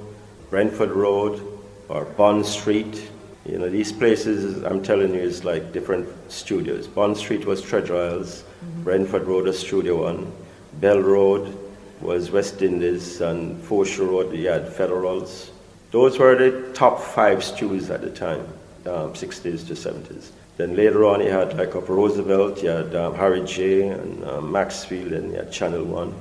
Brentford 0.50 0.90
Road, 0.90 1.42
or 1.88 2.04
Bond 2.04 2.44
Street, 2.44 3.10
you 3.48 3.58
know, 3.58 3.68
these 3.68 3.92
places, 3.92 4.62
I'm 4.62 4.82
telling 4.82 5.14
you, 5.14 5.20
is 5.20 5.42
like 5.42 5.72
different 5.72 6.06
studios. 6.30 6.86
Bond 6.86 7.16
Street 7.16 7.46
was 7.46 7.62
Treasure 7.62 7.96
Isles, 7.96 8.42
mm-hmm. 8.42 8.82
Brentford 8.84 9.26
Road 9.26 9.46
was 9.46 9.58
Studio 9.58 10.02
One, 10.02 10.30
Bell 10.74 11.00
Road 11.00 11.56
was 12.02 12.30
West 12.30 12.60
Indies, 12.60 13.20
and 13.22 13.60
Foreshore 13.62 14.06
Road, 14.06 14.34
you 14.34 14.48
had 14.48 14.68
Federals. 14.68 15.50
Those 15.90 16.18
were 16.18 16.36
the 16.36 16.72
top 16.74 17.00
five 17.00 17.42
studios 17.42 17.88
at 17.88 18.02
the 18.02 18.10
time, 18.10 18.46
um, 18.86 19.14
60s 19.14 19.66
to 19.66 19.72
70s. 19.74 20.30
Then 20.58 20.76
later 20.76 21.04
on, 21.06 21.20
you 21.20 21.30
had 21.30 21.56
like 21.56 21.74
up 21.74 21.88
Roosevelt, 21.88 22.62
you 22.62 22.68
had 22.68 22.94
um, 22.94 23.14
Harry 23.14 23.44
J. 23.44 23.88
and 23.88 24.24
um, 24.24 24.52
Maxfield, 24.52 25.12
and 25.12 25.32
you 25.32 25.38
had 25.38 25.50
Channel 25.50 25.84
One. 25.84 26.14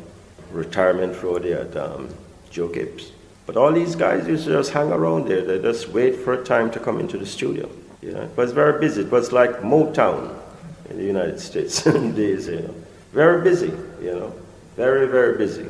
Retirement 0.52 1.22
Road, 1.22 1.44
you 1.44 1.58
had 1.58 1.76
um, 1.76 2.08
Joe 2.50 2.70
Gibbs. 2.70 3.12
But 3.48 3.56
all 3.56 3.72
these 3.72 3.96
guys 3.96 4.28
used 4.28 4.44
to 4.46 4.52
just 4.52 4.72
hang 4.72 4.92
around 4.92 5.30
there. 5.30 5.42
They 5.42 5.58
just 5.60 5.90
wait 5.90 6.18
for 6.18 6.34
a 6.34 6.44
time 6.44 6.70
to 6.72 6.80
come 6.80 7.00
into 7.00 7.18
the 7.18 7.26
studio. 7.26 7.70
You 8.02 8.12
know, 8.12 8.22
it 8.22 8.38
was 8.38 8.52
very 8.52 8.80
busy. 8.80 9.02
It 9.02 9.12
was 9.12 9.32
like 9.32 9.62
Motown 9.62 10.38
in 10.90 10.98
the 10.98 11.04
United 11.04 11.40
States 11.40 11.82
days. 11.84 12.48
You 12.48 12.60
know, 12.60 12.76
very 13.14 13.42
busy. 13.42 13.72
You 14.02 14.20
know, 14.20 14.34
very 14.76 15.08
very 15.08 15.38
busy. 15.38 15.66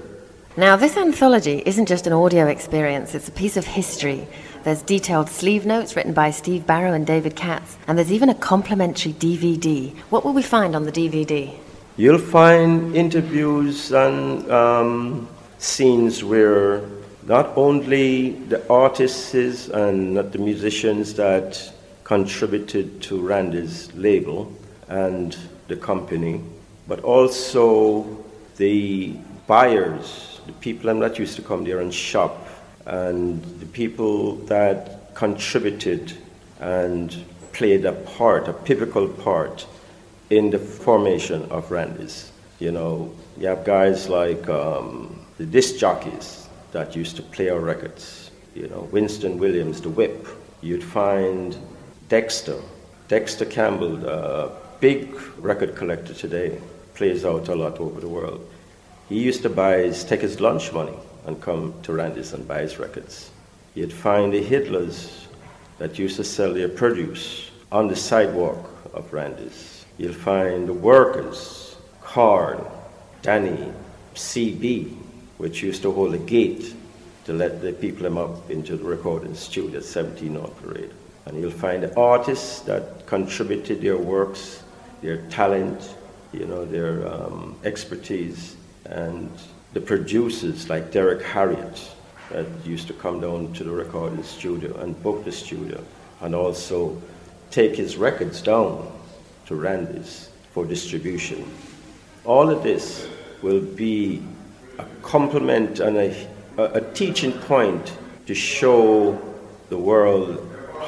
Now, 0.58 0.76
this 0.76 0.98
anthology 0.98 1.62
isn't 1.68 1.86
just 1.86 2.08
an 2.08 2.14
audio 2.14 2.48
experience, 2.48 3.14
it's 3.14 3.28
a 3.28 3.32
piece 3.32 3.58
of 3.58 3.66
history. 3.66 4.28
There's 4.64 4.82
detailed 4.82 5.30
sleeve 5.30 5.68
notes 5.68 5.96
written 5.96 6.14
by 6.14 6.32
Steve 6.32 6.66
Barrow 6.66 6.94
and 6.94 7.06
David 7.06 7.36
Katz, 7.36 7.78
and 7.88 7.96
there's 7.96 8.12
even 8.12 8.30
a 8.30 8.34
complimentary 8.34 9.14
DVD. 9.14 9.96
What 10.10 10.26
will 10.26 10.34
we 10.34 10.42
find 10.42 10.76
on 10.76 10.84
the 10.84 10.92
DVD? 10.92 11.56
You'll 11.96 12.18
find 12.18 12.96
interviews 12.96 13.92
and 13.92 14.52
um, 14.52 15.28
scenes 15.60 16.24
where 16.24 16.82
not 17.28 17.52
only 17.58 18.32
the 18.48 18.66
artists 18.70 19.68
and 19.68 20.14
not 20.14 20.32
the 20.32 20.38
musicians 20.38 21.14
that 21.16 21.74
contributed 22.06 23.02
to 23.02 23.20
Randy's 23.20 23.94
label 23.94 24.50
and 24.88 25.38
the 25.68 25.76
company, 25.76 26.42
but 26.88 27.02
also 27.02 28.08
the 28.56 29.14
buyers 29.46 30.40
the 30.48 30.54
people 30.54 30.98
that 31.02 31.20
used 31.20 31.36
to 31.36 31.42
come 31.42 31.66
there 31.66 31.82
and 31.82 31.94
shop, 31.94 32.48
and 32.86 33.44
the 33.60 33.66
people 33.66 34.38
that 34.46 35.14
contributed 35.14 36.14
and 36.62 37.26
played 37.52 37.84
a 37.84 37.92
part, 37.92 38.48
a 38.48 38.54
pivotal 38.54 39.10
part 39.10 39.68
in 40.30 40.50
the 40.50 40.58
formation 40.58 41.44
of 41.52 41.70
Randy's. 41.70 42.32
You 42.60 42.72
know, 42.72 43.14
you 43.38 43.48
have 43.48 43.66
guys 43.66 44.08
like 44.08 44.48
um, 44.48 45.20
the 45.38 45.46
disc 45.46 45.78
jockeys 45.78 46.47
that 46.72 46.96
used 46.96 47.16
to 47.16 47.22
play 47.22 47.50
our 47.50 47.60
records. 47.60 48.32
You 48.56 48.68
know, 48.68 48.88
Winston 48.92 49.38
Williams, 49.38 49.82
the 49.82 49.90
whip. 49.90 50.28
You'd 50.62 50.84
find 50.84 51.56
Dexter, 52.10 52.60
Dexter 53.08 53.46
Campbell, 53.46 54.08
a 54.08 54.52
big 54.80 55.14
record 55.38 55.76
collector 55.76 56.14
today, 56.14 56.60
plays 56.96 57.24
out 57.26 57.48
a 57.48 57.56
lot 57.56 57.80
over 57.80 58.02
the 58.02 58.08
world. 58.08 58.46
He 59.10 59.20
used 59.20 59.44
to 59.44 59.50
buy 59.50 59.78
his, 59.78 60.04
take 60.04 60.22
his 60.22 60.42
lunch 60.42 60.74
money 60.74 60.98
and 61.26 61.42
come 61.42 61.74
to 61.84 61.94
Randy's 61.94 62.34
and 62.34 62.48
buy 62.48 62.62
his 62.62 62.80
records. 62.80 63.32
You'd 63.76 63.94
find 63.94 64.34
the 64.34 64.44
higglers 64.44 65.28
that 65.78 66.00
used 66.00 66.16
to 66.16 66.24
sell 66.24 66.54
their 66.54 66.70
produce 66.70 67.52
on 67.72 67.88
the 67.88 67.96
sidewalk 67.96 68.70
of 68.94 69.14
Randy's. 69.14 69.86
You'll 69.98 70.14
find 70.14 70.68
the 70.68 70.74
workers, 70.74 71.76
Carl, 72.02 72.72
Danny, 73.22 73.72
CB, 74.16 74.96
which 75.38 75.62
used 75.62 75.82
to 75.84 75.92
hold 75.92 76.14
a 76.14 76.18
gate 76.18 76.74
to 77.26 77.34
let 77.34 77.62
the 77.62 77.74
people 77.74 78.06
come 78.06 78.18
up 78.18 78.50
into 78.50 78.78
the 78.78 78.84
recording 78.84 79.36
studio 79.36 79.78
at 79.78 79.84
17 79.84 80.34
North 80.34 80.56
Parade. 80.62 80.92
And 81.26 81.40
you'll 81.40 81.52
find 81.52 81.84
the 81.84 81.96
artists 82.00 82.62
that 82.62 83.06
contributed 83.06 83.82
their 83.82 83.98
works, 83.98 84.64
their 85.02 85.18
talent, 85.28 85.96
you 86.32 86.46
know, 86.46 86.66
their 86.66 87.08
um, 87.08 87.58
expertise 87.64 88.56
and 88.86 89.30
the 89.74 89.82
producers 89.82 90.70
like 90.70 90.92
Derrick 90.92 91.22
Harriott 91.22 91.92
that 92.32 92.46
used 92.66 92.88
to 92.88 92.94
come 92.94 93.20
down 93.20 93.54
to 93.54 93.64
the 93.64 93.72
recording 93.72 94.24
studio 94.24 94.76
and 94.78 95.02
book 95.04 95.24
the 95.24 95.32
studio 95.32 95.84
and 96.22 96.34
also 96.34 97.00
take 97.52 97.76
his 97.76 97.98
records 97.98 98.42
down 98.42 98.92
to 99.46 99.56
Randy's 99.56 100.30
for 100.54 100.66
distribution. 100.66 101.50
All 102.26 102.50
of 102.50 102.64
this 102.64 103.08
will 103.42 103.62
be 103.62 104.22
a 104.78 104.86
complement 105.02 105.80
and 105.80 105.98
a, 105.98 106.28
a 106.58 106.82
teaching 106.94 107.32
point 107.32 107.98
to 108.26 108.36
show 108.36 109.20
the 109.70 109.78
world 109.78 110.44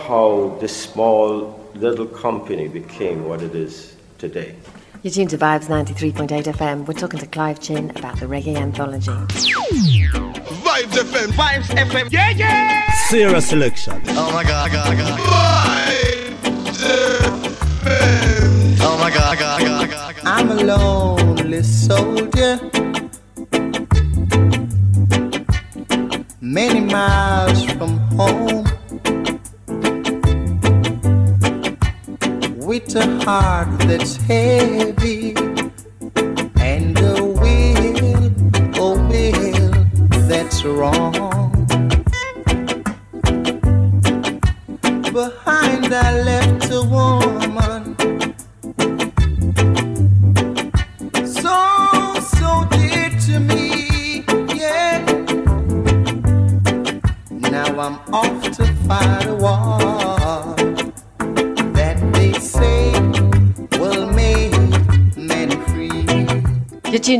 how 0.07 0.57
this 0.59 0.75
small 0.75 1.59
little 1.75 2.05
company 2.05 2.67
became 2.67 3.27
what 3.27 3.41
it 3.41 3.55
is 3.55 3.95
today. 4.17 4.55
You're 5.01 5.13
tuned 5.13 5.29
to 5.29 5.37
Vibes 5.37 5.67
93.8 5.67 6.43
FM. 6.43 6.85
We're 6.85 6.93
talking 6.93 7.19
to 7.21 7.27
Clive 7.27 7.61
Chin 7.61 7.89
about 7.91 8.19
the 8.19 8.25
reggae 8.25 8.57
anthology. 8.57 9.11
Vibes 10.67 10.91
FM. 10.91 11.27
Vibes 11.31 11.67
FM. 11.67 12.11
Yeah, 12.11 12.31
yeah. 12.31 12.91
Sierra 13.07 13.39
Selection. 13.39 14.01
Oh 14.09 14.31
my 14.33 14.43
god, 14.43 14.71
god, 14.71 14.97
god. 14.97 15.19
Vibes 15.19 16.79
FM. 16.83 18.77
Oh 18.81 18.97
my 18.99 19.09
god, 19.09 19.39
god, 19.39 19.61
god, 19.61 19.89
god. 19.89 20.15
I'm 20.25 20.51
a 20.51 20.55
lonely 20.55 21.63
soldier. 21.63 22.59
Many 26.51 26.79
miles 26.81 27.63
from 27.63 27.99
home. 28.17 28.65
with 32.69 32.95
a 32.95 33.05
heart 33.23 33.67
that's 33.81 34.15
heavy 34.15 35.35
and 36.57 36.97
a 36.99 37.23
will, 37.23 38.25
a 38.77 38.89
will 39.09 39.71
that's 40.27 40.63
wrong. 40.65 41.38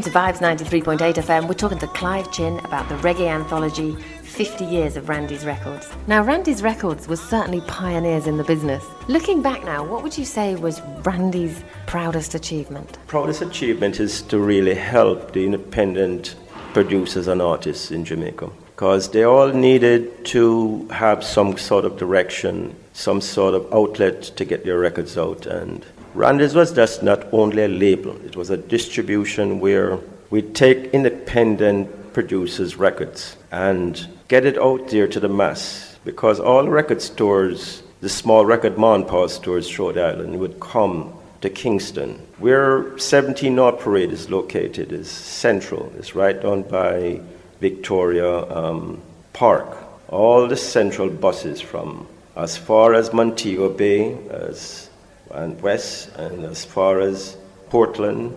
To 0.10 0.18
Vibes 0.18 0.40
93.8 0.40 1.16
FM. 1.16 1.48
We're 1.48 1.54
talking 1.54 1.78
to 1.80 1.88
Clive 1.88 2.32
Chin 2.32 2.60
about 2.60 2.88
the 2.90 2.96
reggae 2.96 3.28
anthology 3.28 3.96
50 4.24 4.66
years 4.66 4.96
of 4.96 5.10
Randy's 5.10 5.46
Records. 5.46 5.90
Now, 6.08 6.24
Randy's 6.24 6.64
Records 6.64 7.08
was 7.08 7.22
certainly 7.22 7.62
pioneers 7.62 8.26
in 8.26 8.38
the 8.38 8.44
business. 8.44 8.84
Looking 9.08 9.42
back 9.42 9.64
now, 9.64 9.84
what 9.84 10.02
would 10.02 10.18
you 10.18 10.26
say 10.26 10.56
was 10.56 10.82
Randy's 11.04 11.64
proudest 11.86 12.34
achievement? 12.34 12.98
Proudest 13.08 13.42
achievement 13.42 14.00
is 14.00 14.22
to 14.24 14.40
really 14.40 14.74
help 14.74 15.34
the 15.34 15.46
independent 15.46 16.36
producers 16.74 17.28
and 17.28 17.42
artists 17.42 17.92
in 17.92 18.06
Jamaica 18.06 18.50
because 18.68 19.12
they 19.12 19.24
all 19.24 19.50
needed 19.50 20.26
to 20.26 20.88
have 20.88 21.24
some 21.24 21.58
sort 21.58 21.86
of 21.86 21.98
direction, 21.98 22.76
some 22.94 23.22
sort 23.22 23.54
of 23.54 23.72
outlet 23.74 24.24
to 24.24 24.46
get 24.46 24.64
their 24.64 24.80
records 24.80 25.18
out. 25.18 25.46
And 25.46 25.86
Randy's 26.20 26.54
was 26.54 26.74
just 26.74 27.02
not 27.02 27.34
only 27.34 27.64
a 27.64 27.70
label, 27.70 28.14
it 28.26 28.36
was 28.36 28.50
a 28.50 28.58
distribution 28.58 29.62
where 29.62 30.00
we 30.30 30.42
take 30.42 30.94
independent 30.94 32.12
producers' 32.12 32.76
records 32.76 33.38
and 33.54 34.06
get 34.28 34.46
it 34.46 34.58
out 34.58 34.90
there 34.90 35.08
to 35.08 35.18
the 35.22 35.30
mass 35.30 35.98
because 36.04 36.42
all 36.42 36.68
record 36.68 37.02
stores, 37.02 37.84
the 38.02 38.10
small 38.10 38.46
record 38.46 38.78
man 38.78 39.06
power 39.06 39.30
stores 39.30 39.74
the 39.74 40.04
island, 40.04 40.38
would 40.42 40.60
come 40.60 41.14
to 41.40 41.50
Kingston. 41.50 42.16
Where 42.38 43.00
17 43.00 43.56
North 43.56 43.80
Parade 43.80 44.12
is 44.12 44.30
located 44.30 44.92
is 44.92 45.10
central. 45.10 45.90
It's 45.98 46.16
right 46.16 46.42
down 46.42 46.64
by 46.64 47.22
Victoria 47.62 48.44
um, 48.54 49.02
Park. 49.32 49.78
All 50.10 50.50
the 50.50 50.58
central 50.58 51.10
buses 51.10 51.62
from 51.62 52.10
as 52.36 52.58
far 52.58 52.94
as 52.94 53.14
Montego 53.14 53.70
Bay 53.70 54.18
as, 54.30 54.89
and 55.32 55.60
west, 55.62 56.10
and 56.16 56.46
as 56.46 56.66
far 56.66 57.00
as 57.00 57.38
Portland 57.70 58.36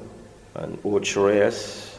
and 0.54 0.78
Ocho 0.84 1.28
Rios 1.28 1.98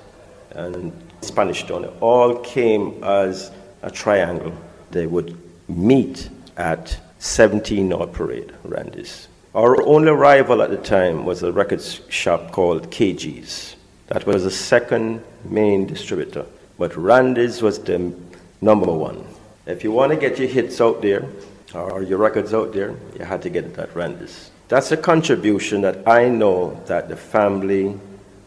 and 0.51 0.91
Spanish 1.21 1.65
Town, 1.65 1.85
all 1.99 2.37
came 2.39 3.03
as 3.03 3.51
a 3.81 3.91
triangle. 3.91 4.53
They 4.91 5.07
would 5.07 5.37
meet 5.67 6.29
at 6.57 6.97
17 7.19 7.89
North 7.89 8.11
Parade, 8.11 8.53
Randy's. 8.63 9.27
Our 9.55 9.81
only 9.83 10.11
rival 10.11 10.61
at 10.61 10.71
the 10.71 10.77
time 10.77 11.25
was 11.25 11.43
a 11.43 11.51
record 11.51 11.81
shop 12.09 12.51
called 12.51 12.89
KG's. 12.89 13.75
That 14.07 14.25
was 14.25 14.43
the 14.43 14.51
second 14.51 15.23
main 15.45 15.87
distributor. 15.87 16.45
But 16.77 16.95
Randy's 16.97 17.61
was 17.61 17.79
the 17.79 18.13
number 18.61 18.91
one. 18.91 19.25
If 19.65 19.83
you 19.83 19.91
want 19.91 20.11
to 20.11 20.17
get 20.17 20.39
your 20.39 20.47
hits 20.47 20.81
out 20.81 21.01
there 21.01 21.25
or 21.73 22.03
your 22.03 22.17
records 22.17 22.53
out 22.53 22.73
there, 22.73 22.95
you 23.17 23.25
had 23.25 23.41
to 23.43 23.49
get 23.49 23.65
it 23.65 23.77
at 23.77 23.95
Randy's. 23.95 24.51
That's 24.73 24.91
a 24.91 24.97
contribution 24.97 25.81
that 25.81 26.07
I 26.07 26.29
know 26.29 26.81
that 26.87 27.07
the 27.07 27.15
family, 27.15 27.95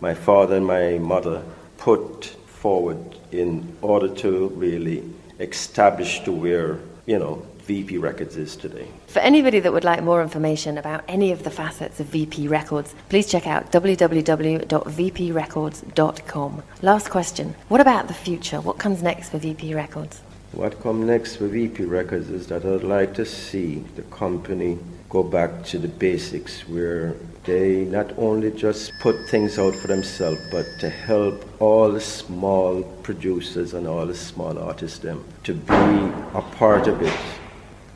my 0.01 0.15
father 0.15 0.57
and 0.57 0.67
my 0.67 0.99
mother, 0.99 1.45
put 1.79 2.25
forward 2.25 2.99
in 3.31 3.77
order 3.81 4.09
to 4.09 4.49
really 4.49 5.05
establish 5.39 6.25
to 6.25 6.33
where, 6.33 6.81
you 7.07 7.21
know, 7.21 7.47
VP 7.59 7.99
Records 7.99 8.37
is 8.37 8.57
today. 8.57 8.89
For 9.07 9.21
anybody 9.21 9.61
that 9.61 9.73
would 9.73 9.85
like 9.85 10.03
more 10.03 10.21
information 10.21 10.79
about 10.79 11.05
any 11.07 11.31
of 11.31 11.45
the 11.45 11.51
facets 11.53 12.01
of 12.01 12.07
VP 12.07 12.49
Records, 12.49 12.93
please 13.09 13.31
check 13.31 13.47
out 13.47 13.71
www.vprecords.com. 13.71 16.63
Last 16.83 17.09
question 17.09 17.55
What 17.69 17.81
about 17.81 18.09
the 18.09 18.15
future? 18.15 18.61
What 18.61 18.79
comes 18.79 19.01
next 19.01 19.29
for 19.29 19.39
VP 19.39 19.75
Records? 19.75 20.23
What 20.57 20.81
comes 20.81 21.07
next 21.07 21.37
for 21.37 21.49
VP 21.49 21.85
Records 21.85 22.31
is 22.31 22.47
that 22.47 22.65
I'd 22.65 22.83
like 22.83 23.13
to 23.17 23.27
see 23.27 23.85
the 23.95 24.01
company 24.05 24.79
go 25.11 25.23
back 25.23 25.67
to 25.67 25.79
the 25.79 25.87
basics 25.87 26.63
where 26.63 27.15
they 27.45 27.85
not 27.85 28.17
only 28.17 28.51
just 28.53 28.99
put 29.01 29.29
things 29.29 29.59
out 29.59 29.75
for 29.75 29.89
themselves, 29.89 30.41
but 30.51 30.65
to 30.81 30.89
help 30.89 31.45
all 31.61 31.93
the 31.93 32.01
small 32.01 32.83
producers 33.03 33.75
and 33.75 33.87
all 33.87 34.07
the 34.07 34.15
small 34.15 34.59
artists 34.59 34.99
them 35.01 35.23
to 35.45 35.53
be 35.53 35.75
a 35.75 36.43
part 36.53 36.87
of 36.87 37.03
it. 37.03 37.21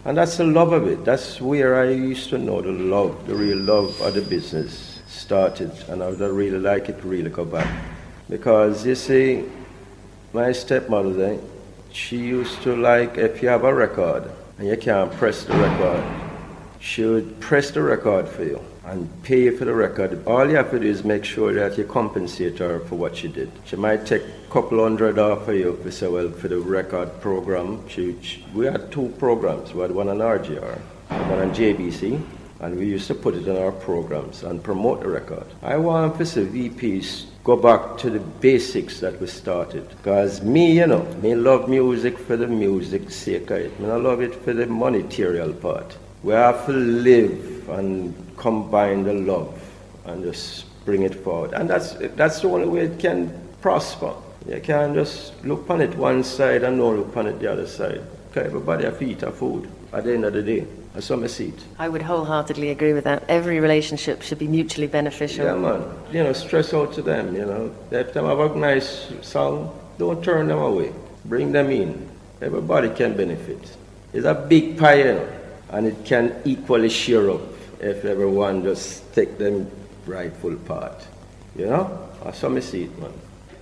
And 0.04 0.18
that's 0.18 0.36
the 0.36 0.44
love 0.44 0.74
of 0.74 0.86
it. 0.86 1.02
That's 1.02 1.40
where 1.40 1.80
I 1.80 1.88
used 1.88 2.28
to 2.28 2.36
know 2.36 2.60
the 2.60 2.72
love, 2.72 3.26
the 3.26 3.36
real 3.36 3.56
love 3.56 3.99
of 4.02 4.12
the 4.12 4.20
business 4.20 5.00
started. 5.08 5.73
And 5.88 6.02
I 6.02 6.10
would 6.10 6.20
really 6.20 6.58
like 6.58 6.90
it 6.90 7.00
to 7.00 7.08
really 7.08 7.30
go 7.30 7.46
back. 7.46 7.66
Because 8.28 8.84
you 8.84 8.96
see, 8.96 9.46
my 10.34 10.52
stepmother, 10.52 11.14
then, 11.14 11.50
she 11.92 12.16
used 12.16 12.62
to 12.62 12.76
like 12.76 13.18
if 13.18 13.42
you 13.42 13.48
have 13.48 13.64
a 13.64 13.74
record 13.74 14.30
and 14.58 14.68
you 14.68 14.76
can't 14.76 15.12
press 15.12 15.44
the 15.44 15.54
record, 15.54 16.04
she 16.80 17.04
would 17.04 17.40
press 17.40 17.70
the 17.70 17.82
record 17.82 18.28
for 18.28 18.44
you 18.44 18.60
and 18.84 19.08
pay 19.22 19.44
you 19.44 19.56
for 19.56 19.64
the 19.64 19.74
record. 19.74 20.26
All 20.26 20.48
you 20.48 20.56
have 20.56 20.70
to 20.70 20.80
do 20.80 20.86
is 20.86 21.04
make 21.04 21.24
sure 21.24 21.52
that 21.52 21.78
you 21.78 21.84
compensate 21.84 22.58
her 22.58 22.80
for 22.80 22.96
what 22.96 23.16
she 23.16 23.28
did. 23.28 23.50
She 23.64 23.76
might 23.76 24.06
take 24.06 24.22
a 24.22 24.50
couple 24.52 24.82
hundred 24.82 25.18
off 25.18 25.44
for 25.44 25.52
you 25.54 25.78
for 25.82 25.90
say, 25.90 26.08
well, 26.08 26.30
for 26.30 26.48
the 26.48 26.58
record 26.58 27.20
program. 27.20 27.88
She, 27.88 28.16
she, 28.22 28.44
we 28.54 28.66
had 28.66 28.90
two 28.90 29.14
programs. 29.18 29.72
We 29.74 29.82
had 29.82 29.92
one 29.92 30.08
on 30.08 30.18
RJR, 30.18 30.78
one 31.08 31.38
on 31.38 31.54
JBC, 31.54 32.20
and 32.60 32.76
we 32.76 32.86
used 32.86 33.06
to 33.06 33.14
put 33.14 33.34
it 33.34 33.49
in 33.49 33.56
our 33.56 33.73
programs 33.73 34.42
and 34.42 34.62
promote 34.62 35.00
the 35.00 35.08
record. 35.08 35.46
I 35.62 35.76
want 35.76 36.16
for 36.16 36.25
the 36.25 36.68
VPs 36.68 37.26
go 37.42 37.56
back 37.56 37.96
to 37.99 38.10
the 38.10 38.20
basics 38.20 39.00
that 39.00 39.18
we 39.20 39.26
started. 39.26 39.88
Because 39.88 40.42
me, 40.42 40.73
you 40.73 40.86
know, 40.86 41.04
me 41.23 41.34
love 41.34 41.68
music 41.68 42.18
for 42.18 42.36
the 42.36 42.46
music's 42.46 43.16
sake 43.16 43.50
it. 43.50 43.80
Me 43.80 43.88
I 43.88 43.96
love 43.96 44.20
it 44.20 44.34
for 44.34 44.52
the 44.52 44.66
monetarial 44.66 45.58
part. 45.60 45.96
We 46.23 46.34
have 46.34 46.66
to 46.66 46.73
live 46.73 47.68
and 47.70 48.14
combine 48.36 49.04
the 49.04 49.14
love 49.14 49.58
and 50.04 50.23
just 50.23 50.66
bring 50.84 51.02
it 51.02 51.14
forward. 51.14 51.54
And 51.54 51.68
that's, 51.68 51.94
that's 52.14 52.40
the 52.40 52.49
only 52.49 52.68
way 52.68 52.80
it 52.80 52.99
can 52.99 53.32
prosper. 53.62 54.14
You 54.46 54.60
can't 54.60 54.94
just 54.94 55.44
look 55.44 55.68
on 55.70 55.80
it 55.80 55.94
one 55.96 56.25
side 56.25 56.62
and 56.62 56.78
not 56.78 56.96
look 56.96 57.16
on 57.16 57.26
it 57.26 57.40
the 57.40 57.50
other 57.50 57.66
side. 57.66 58.02
Everybody 58.34 58.84
have 58.84 58.99
to 58.99 59.04
eat 59.04 59.25
our 59.25 59.32
food 59.32 59.70
at 59.92 60.04
the 60.04 60.14
end 60.14 60.25
of 60.25 60.34
the 60.34 60.42
day. 60.42 60.66
That's 60.94 61.06
some 61.06 61.26
seat. 61.28 61.54
I 61.78 61.88
would 61.88 62.02
wholeheartedly 62.02 62.70
agree 62.70 62.92
with 62.92 63.04
that. 63.04 63.24
Every 63.28 63.60
relationship 63.60 64.22
should 64.22 64.38
be 64.38 64.48
mutually 64.48 64.88
beneficial. 64.88 65.44
Yeah, 65.44 65.54
man. 65.54 65.84
You 66.10 66.24
know, 66.24 66.32
stress 66.32 66.74
out 66.74 66.92
to 66.94 67.02
them, 67.02 67.36
you 67.36 67.46
know. 67.46 67.72
If 67.90 68.12
they 68.12 68.20
have 68.22 68.38
a 68.38 68.56
nice 68.56 69.12
song, 69.22 69.78
don't 69.98 70.22
turn 70.24 70.48
them 70.48 70.58
away. 70.58 70.92
Bring 71.24 71.52
them 71.52 71.70
in. 71.70 72.08
Everybody 72.42 72.90
can 72.90 73.16
benefit. 73.16 73.76
It's 74.12 74.26
a 74.26 74.34
big 74.34 74.78
pie, 74.78 74.94
you 74.94 75.04
know, 75.04 75.32
and 75.70 75.86
it 75.86 76.04
can 76.04 76.34
equally 76.44 76.88
share 76.88 77.30
up 77.30 77.42
if 77.80 78.04
everyone 78.04 78.62
just 78.64 79.14
take 79.14 79.38
them 79.38 79.70
rightful 80.06 80.56
part. 80.56 81.06
You 81.54 81.66
know? 81.66 82.08
That's 82.24 82.38
some 82.38 82.60
seat, 82.60 82.96
man. 82.98 83.12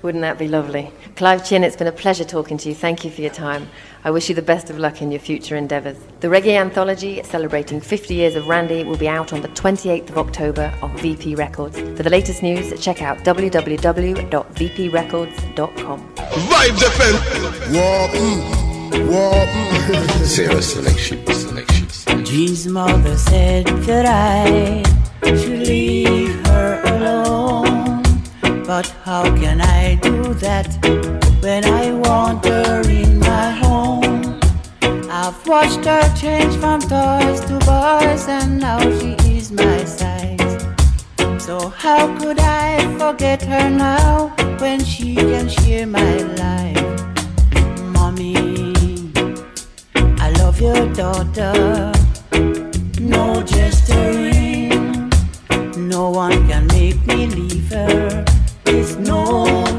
Wouldn't 0.03 0.23
that 0.23 0.39
be 0.39 0.47
lovely? 0.47 0.93
Clive 1.17 1.45
Chin, 1.45 1.65
it's 1.65 1.75
been 1.75 1.89
a 1.89 1.93
pleasure 1.93 2.25
talking 2.25 2.57
to 2.59 2.69
you. 2.69 2.75
Thank 2.75 3.05
you 3.05 3.11
for 3.11 3.21
your 3.21 3.33
time. 3.33 3.69
I 4.05 4.13
wish 4.13 4.29
you 4.29 4.35
the 4.35 4.43
best 4.43 4.71
of 4.71 4.79
luck 4.79 5.03
in 5.03 5.11
your 5.11 5.19
future 5.19 5.57
endeavours. 5.57 5.97
The 6.21 6.29
Reggae 6.29 6.57
Anthology, 6.57 7.21
celebrating 7.25 7.81
50 7.81 8.15
years 8.15 8.37
of 8.37 8.47
Randy, 8.47 8.85
will 8.85 8.97
be 8.97 9.09
out 9.09 9.33
on 9.33 9.43
the 9.43 9.49
28th 9.49 10.11
of 10.11 10.19
October 10.19 10.73
on 10.83 10.97
VP 10.99 11.35
Records. 11.35 11.81
For 11.81 12.05
the 12.05 12.11
latest 12.11 12.45
news, 12.45 12.73
check 12.81 13.03
out 13.03 13.19
www.vprecords.com. 13.19 16.15
Vibes 16.15 16.79
FM. 16.79 17.15
Walking, 17.75 18.39
walking. 19.09 20.09
Sarah 20.25 20.63
selection, 20.63 21.27
selection. 21.27 22.25
G's 22.25 22.69
mother 22.69 23.17
said 23.17 23.67
that 23.67 24.07
I 24.07 24.85
should 25.25 25.67
leave 25.67 26.29
her 26.29 26.35
alone. 26.43 26.48
But 28.79 28.95
how 29.05 29.25
can 29.35 29.61
I 29.61 29.97
do 29.97 30.35
that 30.35 30.69
when 31.43 31.65
I 31.65 31.91
want 31.91 32.45
her 32.45 32.81
in 32.89 33.19
my 33.19 33.51
home? 33.51 34.39
I've 35.11 35.45
watched 35.49 35.85
her 35.85 36.05
change 36.15 36.55
from 36.59 36.83
toys 36.83 37.41
to 37.49 37.59
boys, 37.67 38.29
and 38.29 38.61
now 38.61 38.79
she 39.01 39.17
is 39.37 39.51
my 39.51 39.85
size. 39.85 40.55
So 41.45 41.71
how 41.71 42.17
could 42.21 42.39
I 42.39 42.79
forget 43.01 43.43
her 43.43 43.69
now 43.69 44.29
when 44.61 44.85
she 44.85 45.17
can 45.17 45.49
share 45.49 45.89
my 45.89 46.15
life? 46.45 46.89
Mommy, 47.97 48.37
I 50.21 50.31
love 50.39 50.61
your 50.61 50.87
daughter. 50.95 51.91
No 53.01 53.43
gesturing, 53.43 55.11
no 55.77 56.11
one 56.11 56.47
can 56.47 56.69
make 56.69 57.05
me 57.09 57.27
leave 57.27 57.71
her. 57.71 58.28
It's 58.71 58.97
no 58.97 59.78